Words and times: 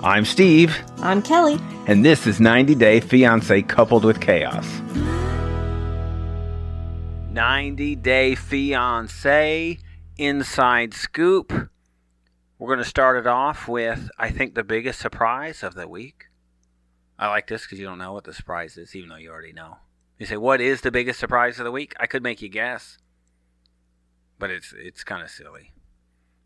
I'm 0.00 0.24
Steve, 0.24 0.80
I'm 0.98 1.22
Kelly. 1.22 1.58
and 1.86 2.04
this 2.04 2.26
is 2.26 2.40
90 2.40 2.74
Day 2.76 3.00
Fiance 3.00 3.62
Coupled 3.62 4.04
with 4.04 4.20
Chaos. 4.20 4.80
90 7.32 7.96
Day 7.96 8.34
Fiance 8.36 9.78
Inside 10.16 10.94
Scoop. 10.94 11.52
We're 12.58 12.68
going 12.68 12.78
to 12.78 12.84
start 12.88 13.18
it 13.18 13.26
off 13.26 13.66
with, 13.68 14.08
I 14.18 14.30
think, 14.30 14.54
the 14.54 14.64
biggest 14.64 15.00
surprise 15.00 15.62
of 15.62 15.74
the 15.74 15.88
week. 15.88 16.26
I 17.18 17.28
like 17.28 17.48
this 17.48 17.62
because 17.62 17.80
you 17.80 17.86
don't 17.86 17.98
know 17.98 18.12
what 18.12 18.24
the 18.24 18.32
surprise 18.32 18.76
is, 18.76 18.94
even 18.94 19.08
though 19.08 19.16
you 19.16 19.30
already 19.30 19.52
know. 19.52 19.78
You 20.18 20.26
say, 20.26 20.36
"What 20.36 20.60
is 20.60 20.80
the 20.82 20.90
biggest 20.92 21.18
surprise 21.18 21.58
of 21.58 21.64
the 21.64 21.72
week?" 21.72 21.94
I 21.98 22.06
could 22.06 22.22
make 22.22 22.40
you 22.42 22.48
guess, 22.48 22.98
but 24.38 24.50
it's 24.50 24.72
it's 24.76 25.02
kind 25.02 25.22
of 25.22 25.30
silly, 25.30 25.72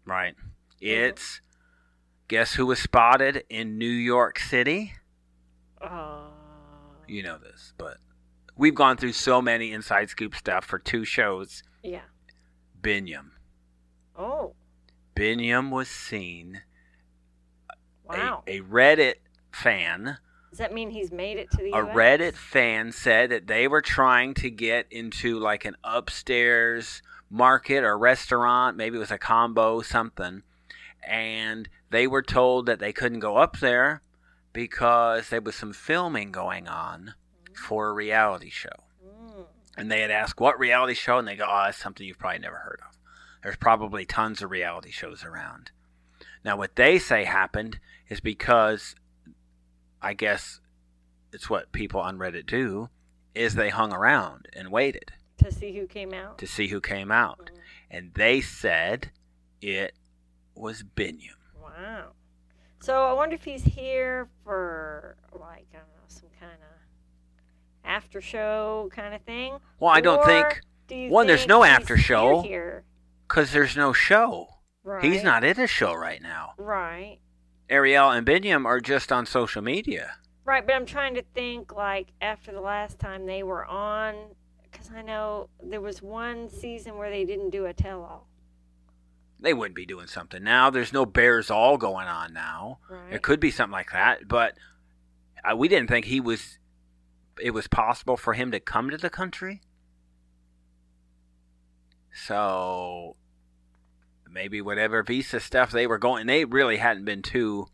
right? 0.06 0.34
It's 0.80 1.40
guess 2.32 2.54
who 2.54 2.64
was 2.64 2.78
spotted 2.78 3.44
in 3.50 3.76
New 3.76 3.84
York 3.84 4.38
City. 4.38 4.94
Uh, 5.82 6.28
You 7.06 7.22
know 7.22 7.36
this, 7.36 7.74
but 7.76 7.98
we've 8.56 8.74
gone 8.74 8.96
through 8.96 9.12
so 9.12 9.42
many 9.42 9.70
inside 9.70 10.08
scoop 10.08 10.34
stuff 10.34 10.64
for 10.64 10.78
two 10.78 11.04
shows. 11.04 11.62
yeah. 11.82 12.00
Binyam, 12.80 13.32
Oh, 14.16 14.54
Binyam 15.14 15.68
was 15.70 15.88
seen. 15.88 16.62
wow. 18.04 18.42
A, 18.46 18.58
a 18.58 18.60
Reddit 18.62 19.16
fan 19.52 20.16
Does 20.48 20.58
that 20.58 20.72
mean 20.72 20.88
he's 20.90 21.12
made 21.12 21.36
it 21.36 21.50
to 21.50 21.58
the 21.58 21.72
a 21.72 21.84
US? 21.84 21.94
Reddit 21.94 22.32
fan 22.32 22.92
said 22.92 23.28
that 23.30 23.46
they 23.46 23.68
were 23.68 23.82
trying 23.82 24.32
to 24.34 24.48
get 24.48 24.86
into 24.90 25.38
like 25.38 25.66
an 25.66 25.76
upstairs 25.84 27.02
market 27.28 27.84
or 27.84 27.98
restaurant, 27.98 28.78
maybe 28.78 28.96
it 28.96 29.00
was 29.00 29.10
a 29.10 29.18
combo 29.18 29.82
something, 29.82 30.42
and 31.04 31.68
they 31.90 32.06
were 32.06 32.22
told 32.22 32.66
that 32.66 32.78
they 32.78 32.92
couldn't 32.92 33.20
go 33.20 33.36
up 33.36 33.58
there 33.58 34.02
because 34.52 35.28
there 35.30 35.40
was 35.40 35.54
some 35.54 35.72
filming 35.72 36.30
going 36.32 36.68
on 36.68 37.14
for 37.54 37.88
a 37.88 37.92
reality 37.92 38.50
show. 38.50 38.68
Mm. 39.04 39.46
And 39.76 39.90
they 39.90 40.00
had 40.00 40.10
asked 40.10 40.40
what 40.40 40.58
reality 40.58 40.94
show, 40.94 41.18
and 41.18 41.26
they 41.26 41.36
go, 41.36 41.46
"Oh, 41.48 41.62
that's 41.66 41.78
something 41.78 42.06
you've 42.06 42.18
probably 42.18 42.38
never 42.40 42.56
heard 42.58 42.80
of." 42.88 42.96
There's 43.42 43.56
probably 43.56 44.04
tons 44.04 44.42
of 44.42 44.50
reality 44.50 44.90
shows 44.90 45.24
around. 45.24 45.70
Now, 46.44 46.56
what 46.56 46.76
they 46.76 46.98
say 46.98 47.24
happened 47.24 47.78
is 48.08 48.20
because 48.20 48.94
I 50.00 50.14
guess 50.14 50.60
it's 51.32 51.48
what 51.48 51.72
people 51.72 52.00
on 52.00 52.18
Reddit 52.18 52.46
do 52.46 52.90
is 53.34 53.54
they 53.54 53.70
hung 53.70 53.92
around 53.92 54.48
and 54.52 54.70
waited 54.70 55.12
To 55.38 55.50
see 55.50 55.72
who 55.78 55.86
came 55.86 56.12
out. 56.12 56.38
to 56.38 56.46
see 56.46 56.68
who 56.68 56.80
came 56.80 57.10
out, 57.10 57.50
Mm. 57.52 57.58
and 57.90 58.14
they 58.14 58.40
said 58.40 59.10
it 59.60 59.94
was 60.54 60.82
Binyam. 60.82 61.36
Wow. 61.60 62.12
So 62.80 63.04
I 63.04 63.12
wonder 63.12 63.34
if 63.36 63.44
he's 63.44 63.62
here 63.62 64.28
for 64.44 65.16
like 65.32 65.66
I 65.72 65.76
don't 65.78 65.88
know 65.88 66.08
some 66.08 66.28
kind 66.40 66.52
of 66.52 66.68
after 67.84 68.20
show 68.20 68.88
kind 68.92 69.14
of 69.14 69.22
thing. 69.22 69.58
Well, 69.80 69.90
I 69.90 70.00
don't 70.00 70.18
Or 70.18 70.26
think 70.26 70.60
do 70.88 71.08
one, 71.10 71.26
there's 71.26 71.46
no 71.46 71.64
after 71.64 71.96
show. 71.96 72.42
Here, 72.42 72.84
because 73.28 73.52
there's 73.52 73.76
no 73.76 73.92
show. 73.92 74.48
right? 74.84 75.02
He's 75.04 75.22
not 75.22 75.44
in 75.44 75.58
a 75.60 75.66
show 75.66 75.94
right 75.94 76.20
now. 76.22 76.52
right. 76.58 77.18
Ariel 77.70 78.10
and 78.10 78.26
Binyam 78.26 78.66
are 78.66 78.80
just 78.80 79.10
on 79.10 79.24
social 79.24 79.62
media. 79.62 80.16
Right, 80.44 80.66
but 80.66 80.74
I'm 80.74 80.84
trying 80.84 81.14
to 81.14 81.22
think 81.34 81.72
like 81.74 82.08
after 82.20 82.52
the 82.52 82.60
last 82.60 82.98
time 82.98 83.24
they 83.24 83.42
were 83.44 83.64
on, 83.64 84.14
because 84.62 84.90
I 84.94 85.00
know 85.02 85.48
there 85.62 85.80
was 85.80 86.02
one 86.02 86.50
season 86.50 86.98
where 86.98 87.08
they 87.10 87.24
didn't 87.24 87.50
do 87.50 87.64
a 87.66 87.72
tell-all. 87.72 88.28
They 89.42 89.52
wouldn't 89.54 89.74
be 89.74 89.86
doing 89.86 90.06
something 90.06 90.42
now. 90.42 90.70
There's 90.70 90.92
no 90.92 91.04
Bares 91.04 91.50
All 91.50 91.76
going 91.76 92.06
on 92.06 92.32
now. 92.32 92.78
Right. 92.88 93.14
It 93.14 93.22
could 93.22 93.40
be 93.40 93.50
something 93.50 93.72
like 93.72 93.90
that, 93.92 94.28
but 94.28 94.54
uh, 95.44 95.56
we 95.56 95.68
didn't 95.68 95.88
think 95.88 96.06
he 96.06 96.20
was. 96.20 96.58
It 97.40 97.50
was 97.50 97.66
possible 97.66 98.16
for 98.16 98.34
him 98.34 98.50
to 98.52 98.60
come 98.60 98.90
to 98.90 98.96
the 98.96 99.10
country. 99.10 99.62
So 102.14 103.16
maybe 104.30 104.60
whatever 104.60 105.02
visa 105.02 105.40
stuff 105.40 105.70
they 105.70 105.86
were 105.86 105.98
going, 105.98 106.26
they 106.26 106.44
really 106.44 106.76
hadn't 106.76 107.04
been 107.04 107.22
too. 107.22 107.66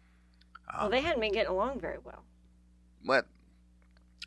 well, 0.72 0.86
Um, 0.86 0.90
they 0.90 1.00
hadn't 1.00 1.20
been 1.20 1.32
getting 1.32 1.50
along 1.52 1.80
very 1.80 1.98
well. 2.02 2.24
what 3.04 3.26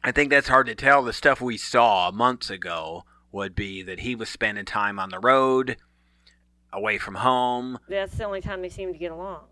I 0.04 0.12
think 0.12 0.30
that's 0.32 0.48
hard 0.48 0.68
to 0.68 0.76
tell. 0.76 1.04
The 1.04 1.14
stuff 1.14 1.42
we 1.42 1.58
saw 1.58 2.12
months 2.12 2.50
ago 2.50 3.04
would 3.32 3.56
be 3.56 3.84
that 3.84 4.00
he 4.02 4.16
was 4.16 4.30
spending 4.30 4.66
time 4.66 5.00
on 5.00 5.10
the 5.10 5.20
road, 5.20 5.78
away 6.74 6.98
from 6.98 7.16
home. 7.16 7.80
That's 7.88 8.16
the 8.18 8.24
only 8.26 8.42
time 8.42 8.62
they 8.62 8.70
seemed 8.70 8.94
to 8.94 9.00
get 9.00 9.12
along. 9.12 9.46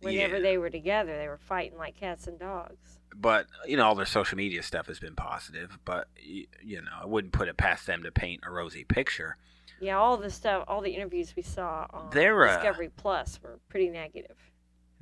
Whenever 0.00 0.36
Yeah. 0.36 0.42
they 0.42 0.58
were 0.58 0.70
together, 0.70 1.16
they 1.16 1.26
were 1.28 1.38
fighting 1.38 1.78
like 1.78 1.96
cats 1.96 2.26
and 2.26 2.38
dogs. 2.38 2.98
but 3.18 3.46
you 3.66 3.76
know 3.78 3.86
all 3.86 3.94
their 3.94 4.04
social 4.04 4.36
media 4.36 4.62
stuff 4.62 4.86
has 4.88 4.98
been 4.98 5.14
positive 5.14 5.78
but 5.86 6.06
you 6.20 6.82
know 6.82 6.90
i 7.00 7.06
wouldn't 7.06 7.32
put 7.32 7.48
it 7.48 7.56
past 7.56 7.86
them 7.86 8.02
to 8.02 8.12
paint 8.12 8.42
a 8.46 8.50
rosy 8.50 8.84
picture 8.84 9.38
Yeah, 9.80 9.96
all 9.96 10.18
the 10.18 10.28
stuff, 10.28 10.64
all 10.68 10.82
the 10.82 10.90
interviews 10.90 11.34
we 11.34 11.40
saw 11.42 11.86
on 11.94 12.10
They're, 12.12 12.46
uh, 12.46 12.54
Discovery 12.56 12.90
Plus 12.94 13.40
were 13.42 13.58
pretty 13.70 13.88
negative. 13.88 14.36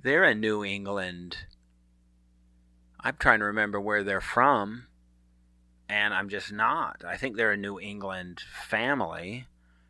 they're 0.00 0.22
a 0.22 0.32
new 0.34 0.64
england 0.64 1.38
i'm 3.00 3.16
trying 3.18 3.40
to 3.40 3.46
remember 3.46 3.80
where 3.80 4.04
they're 4.04 4.20
from 4.20 4.86
and 5.88 6.14
i'm 6.14 6.28
just 6.28 6.52
not 6.52 7.02
i 7.04 7.16
think 7.16 7.36
they're 7.36 7.50
a 7.52 7.56
new 7.56 7.80
england 7.80 8.40
family 8.68 9.46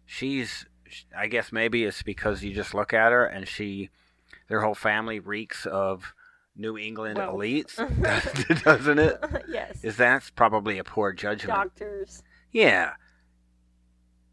she's 0.07 0.65
i 1.17 1.27
guess 1.27 1.53
maybe 1.53 1.85
it's 1.85 2.03
because 2.03 2.43
you 2.43 2.55
just 2.55 2.75
look 2.75 2.93
at 2.93 3.13
her 3.13 3.25
and 3.25 3.49
she 3.49 3.91
their 4.49 4.61
whole 4.61 4.75
family 4.75 5.19
reeks 5.19 5.67
of 5.67 6.15
new 6.57 6.79
england 6.79 7.19
Wealth. 7.19 7.35
elites 7.35 7.77
doesn't 8.65 8.99
it 8.99 9.19
yes. 9.49 9.83
is 9.83 9.97
that's 9.97 10.31
probably 10.31 10.79
a 10.79 10.85
poor 10.85 11.13
judgment 11.13 11.57
Doctors. 11.57 12.23
Yeah. 12.55 12.93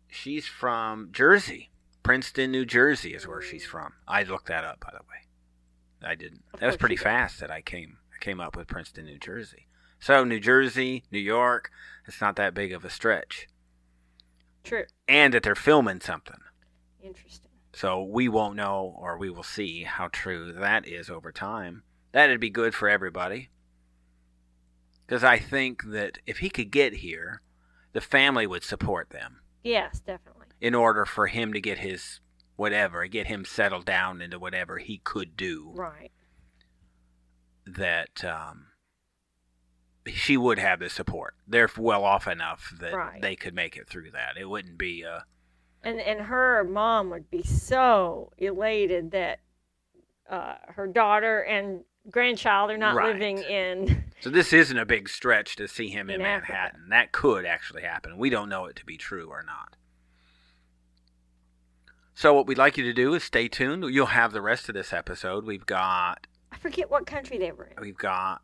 She's 0.07 0.47
from 0.47 1.09
Jersey. 1.11 1.71
Princeton, 2.03 2.51
New 2.51 2.65
Jersey 2.65 3.13
is 3.13 3.27
where 3.27 3.41
she's 3.41 3.65
mm. 3.65 3.69
from. 3.69 3.93
I 4.07 4.23
looked 4.23 4.47
that 4.47 4.63
up 4.63 4.79
by 4.79 4.91
the 4.91 4.99
way. 4.99 6.07
I 6.07 6.15
didn't. 6.15 6.43
Of 6.53 6.59
That 6.59 6.67
was 6.67 6.77
pretty 6.77 6.95
fast 6.95 7.39
that 7.39 7.51
I 7.51 7.61
came 7.61 7.97
I 8.15 8.23
came 8.23 8.39
up 8.39 8.55
with 8.55 8.67
Princeton, 8.67 9.05
New 9.05 9.17
Jersey. 9.17 9.67
So 9.99 10.23
New 10.23 10.39
Jersey, 10.39 11.03
New 11.11 11.19
York, 11.19 11.71
it's 12.07 12.21
not 12.21 12.35
that 12.37 12.53
big 12.53 12.71
of 12.71 12.85
a 12.85 12.89
stretch. 12.89 13.47
True. 14.63 14.85
And 15.07 15.33
that 15.33 15.43
they're 15.43 15.55
filming 15.55 16.01
something. 16.01 16.37
Interesting. 17.01 17.49
So 17.73 18.03
we 18.03 18.27
won't 18.27 18.55
know 18.55 18.95
or 18.97 19.17
we 19.17 19.29
will 19.29 19.43
see 19.43 19.83
how 19.83 20.09
true 20.11 20.51
that 20.53 20.87
is 20.87 21.09
over 21.09 21.31
time. 21.31 21.83
That'd 22.11 22.39
be 22.39 22.49
good 22.49 22.75
for 22.75 22.89
everybody. 22.89 23.49
Because 25.05 25.23
I 25.23 25.39
think 25.39 25.83
that 25.87 26.19
if 26.25 26.39
he 26.39 26.49
could 26.49 26.71
get 26.71 26.95
here, 26.95 27.41
the 27.93 28.01
family 28.01 28.45
would 28.47 28.63
support 28.63 29.09
them. 29.09 29.41
Yes, 29.63 29.99
definitely. 29.99 30.47
in 30.59 30.75
order 30.75 31.05
for 31.05 31.27
him 31.27 31.53
to 31.53 31.61
get 31.61 31.79
his 31.79 32.19
whatever, 32.55 33.05
get 33.07 33.27
him 33.27 33.43
settled 33.45 33.85
down 33.85 34.21
into 34.21 34.37
whatever 34.37 34.77
he 34.77 34.99
could 34.99 35.35
do, 35.35 35.71
Right. 35.73 36.11
that 37.65 38.23
um, 38.23 38.67
she 40.07 40.35
would 40.37 40.57
have 40.59 40.79
the 40.79 40.89
support. 40.89 41.35
They're 41.47 41.69
well 41.77 42.03
off 42.03 42.27
enough 42.27 42.73
that 42.79 42.93
Right. 42.93 43.21
they 43.21 43.35
could 43.35 43.53
make 43.53 43.77
it 43.77 43.87
through 43.87 44.11
that. 44.11 44.37
It 44.37 44.49
wouldn't 44.49 44.77
be 44.77 45.03
a 45.03 45.25
And 45.83 45.99
and 45.99 46.21
her 46.21 46.63
mom 46.63 47.09
would 47.11 47.29
be 47.29 47.43
so 47.43 48.31
elated 48.37 49.11
that 49.11 49.39
uh, 50.29 50.55
her 50.69 50.87
daughter 50.87 51.41
and 51.41 51.83
grandchild 52.09 52.71
are 52.71 52.77
not 52.77 52.95
Right. 52.95 53.13
living 53.13 53.39
in. 53.39 54.05
so 54.21 54.29
this 54.29 54.53
isn't 54.53 54.77
a 54.77 54.85
big 54.85 55.07
stretch 55.09 55.55
to 55.57 55.67
see 55.67 55.89
him 55.89 56.09
in, 56.09 56.21
In 56.21 56.25
Africa. 56.25 56.51
Manhattan. 56.53 56.89
That 56.89 57.11
could 57.11 57.45
actually 57.45 57.83
happen. 57.83 58.17
We 58.17 58.29
don't 58.29 58.49
know 58.49 58.65
it 58.65 58.75
to 58.77 58.85
be 58.85 58.97
true 58.97 59.27
or 59.29 59.43
not. 59.43 59.75
So 62.13 62.33
what 62.33 62.45
we'd 62.45 62.57
like 62.57 62.77
you 62.77 62.83
to 62.83 62.93
do 62.93 63.13
is 63.13 63.23
stay 63.23 63.47
tuned. 63.47 63.83
You'll 63.85 64.05
have 64.07 64.31
the 64.31 64.41
rest 64.41 64.69
of 64.69 64.75
this 64.75 64.93
episode. 64.93 65.45
We've 65.45 65.65
got 65.65 66.27
I 66.51 66.57
forget 66.57 66.89
what 66.91 67.05
country 67.07 67.37
they 67.37 67.51
were 67.51 67.65
in. 67.65 67.81
we've 67.81 67.97
got 67.97 68.41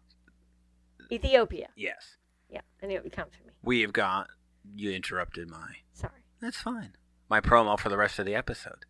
Ethiopia. 1.12 1.70
yes. 1.76 2.18
Yeah, 2.50 2.62
I 2.82 2.86
knew 2.86 2.96
it 2.96 3.04
would 3.04 3.12
come 3.14 3.26
to 3.30 3.46
me. 3.46 3.54
We 3.62 3.82
have 3.82 3.92
got 3.94 4.28
you 4.76 4.92
interrupted 4.92 5.50
my 5.50 5.76
Sorry. 5.94 6.24
That's 6.42 6.58
fine. 6.58 6.94
My 7.30 7.42
promo 7.42 7.78
for 7.78 7.90
the 7.90 7.98
rest 7.98 8.20
of 8.20 8.26
the 8.26 8.36
episode. 8.36 8.86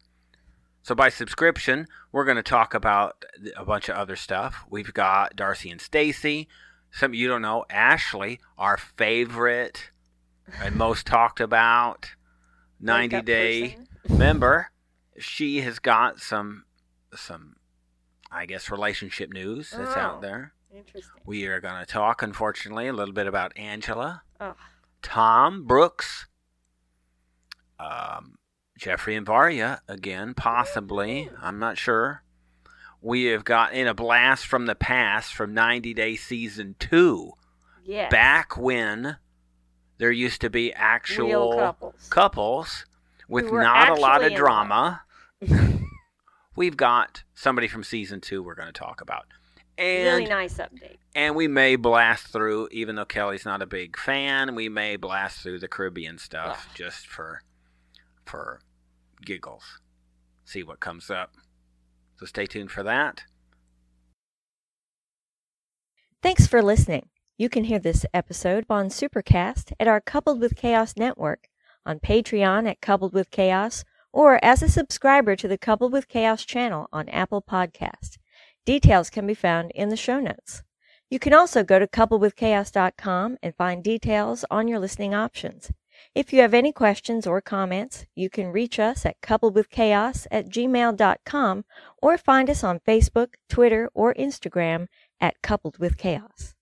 So 0.83 0.93
by 0.95 1.09
subscription, 1.09 1.87
we're 2.11 2.23
going 2.25 2.37
to 2.37 2.43
talk 2.43 2.73
about 2.73 3.25
a 3.55 3.65
bunch 3.65 3.89
of 3.89 3.95
other 3.95 4.15
stuff. 4.15 4.63
We've 4.69 4.93
got 4.93 5.35
Darcey 5.35 5.71
and 5.71 5.81
Stacey. 5.81 6.47
Some 6.91 7.13
you 7.13 7.27
don't 7.27 7.41
know 7.41 7.65
Ashley, 7.69 8.39
our 8.57 8.77
favorite 8.77 9.89
and 10.61 10.75
most 10.77 11.05
talked 11.07 11.39
about 11.39 12.11
90 12.79 13.21
day 13.23 13.77
member. 14.07 14.69
She 15.17 15.61
has 15.61 15.79
got 15.79 16.19
some 16.19 16.65
some 17.15 17.55
I 18.31 18.45
guess 18.45 18.69
relationship 18.69 19.31
news 19.31 19.71
that's 19.71 19.95
Oh. 19.95 19.99
out 19.99 20.21
there. 20.21 20.53
Interesting. 20.73 21.21
We 21.25 21.45
are 21.45 21.59
going 21.59 21.79
to 21.79 21.85
talk 21.85 22.21
unfortunately 22.21 22.87
a 22.87 22.93
little 22.93 23.13
bit 23.13 23.27
about 23.27 23.57
Angela. 23.57 24.23
Oh, 24.39 24.55
Tom 25.01 25.65
Brooks, 25.65 26.27
um, 27.79 28.37
Jeffrey 28.77 29.15
and 29.15 29.25
Varya 29.25 29.81
again, 29.87 30.33
possibly. 30.33 31.29
I'm 31.41 31.59
not 31.59 31.77
sure. 31.77 32.23
We 33.01 33.25
have 33.25 33.45
got 33.45 33.73
in 33.73 33.87
a 33.87 33.93
blast 33.93 34.45
from 34.45 34.65
the 34.65 34.75
past 34.75 35.33
from 35.33 35.53
90 35.53 35.93
Day 35.93 36.15
Season 36.15 36.75
2. 36.79 37.31
Yes. 37.85 38.11
Back 38.11 38.57
when 38.57 39.17
there 39.97 40.11
used 40.11 40.41
to 40.41 40.49
be 40.49 40.73
actual 40.73 41.27
Real 41.27 41.53
couples. 41.57 42.07
couples 42.09 42.85
with 43.29 43.51
not 43.51 43.89
a 43.89 44.01
lot 44.01 44.23
of 44.23 44.33
drama. 44.35 45.03
We've 46.55 46.77
got 46.77 47.23
somebody 47.33 47.67
from 47.67 47.83
season 47.83 48.19
two 48.19 48.41
we're 48.41 48.55
going 48.55 48.67
to 48.67 48.73
talk 48.73 48.99
about. 48.99 49.27
And 49.77 50.05
really 50.05 50.25
nice 50.25 50.57
update. 50.57 50.97
and 51.13 51.35
we 51.35 51.47
may 51.47 51.75
blast 51.75 52.27
through, 52.27 52.69
even 52.71 52.95
though 52.95 53.05
Kelly's 53.05 53.45
not 53.45 53.61
a 53.61 53.67
big 53.67 53.97
fan, 53.97 54.55
we 54.55 54.69
may 54.69 54.95
blast 54.95 55.41
through 55.41 55.59
the 55.59 55.67
Caribbean 55.67 56.17
stuff 56.17 56.69
just 56.73 57.05
for 57.07 57.41
for 58.25 58.59
giggles. 59.23 59.79
See 60.45 60.63
what 60.63 60.79
comes 60.79 61.09
up. 61.11 61.33
So 62.17 62.25
stay 62.25 62.45
tuned 62.47 62.71
for 62.71 62.81
that. 62.83 63.23
Thanks 66.23 66.47
for 66.47 66.61
listening. 66.61 67.09
You 67.37 67.49
can 67.49 67.65
hear 67.65 67.79
this 67.79 68.05
episode 68.13 68.65
on 68.69 68.87
Supercast 68.89 69.71
at 69.79 69.87
our 69.87 70.01
Coupled 70.01 70.39
with 70.41 70.55
Chaos 70.55 70.95
network, 70.97 71.47
on 71.85 71.99
Patreon 71.99 72.67
at 72.67 72.81
Coupled 72.81 73.13
with 73.13 73.29
Chaos, 73.29 73.83
or 74.11 74.43
as 74.43 74.63
a 74.63 74.69
subscriber 74.69 75.35
to 75.35 75.47
the 75.47 75.57
Coupled 75.57 75.93
with 75.93 76.07
Chaos 76.07 76.43
channel 76.43 76.87
on 76.91 77.07
Apple 77.09 77.41
Podcast. 77.43 78.17
Details 78.67 79.09
can 79.09 79.25
be 79.25 79.33
found 79.33 79.71
in 79.75 79.87
the 79.87 79.95
show 79.95 80.19
notes. 80.19 80.61
You 81.09 81.19
can 81.19 81.33
also 81.33 81.63
go 81.63 81.79
to 81.79 81.87
coupledwithchaos.com 81.87 83.37
and 83.41 83.55
find 83.55 83.81
details 83.81 84.43
on 84.51 84.67
your 84.67 84.77
listening 84.77 85.15
options. 85.15 85.71
If 86.13 86.33
you 86.33 86.41
have 86.41 86.53
any 86.53 86.73
questions 86.73 87.25
or 87.25 87.39
comments, 87.39 88.05
you 88.13 88.29
can 88.29 88.51
reach 88.51 88.77
us 88.77 89.05
at 89.05 89.21
coupledwithchaos 89.21 90.27
at 90.29 90.49
gmail.com 90.49 91.63
or 92.01 92.17
find 92.17 92.49
us 92.49 92.61
on 92.61 92.81
Facebook, 92.85 93.35
Twitter, 93.47 93.89
or 93.93 94.13
Instagram 94.15 94.87
at 95.21 95.41
Coupled 95.41 95.79
with 95.79 95.95
Chaos. 95.95 96.56